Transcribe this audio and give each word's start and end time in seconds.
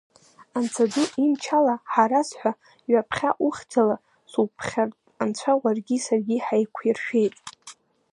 Анцәа 0.57 0.85
ду 0.91 1.05
имчала, 1.23 1.75
Ҳараз 1.93 2.29
ҳәа 2.39 2.51
ҩаԥхьа 2.89 3.29
ухьӡала 3.45 3.95
суԥхьартә 4.31 5.01
анцәа 5.21 5.51
уаргьы 5.61 5.97
саргьы 6.05 6.37
ҳаиқәиршәеит. 6.45 7.33